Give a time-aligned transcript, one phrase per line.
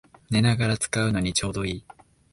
[0.31, 1.83] 寝ながら使うのにちょうどいい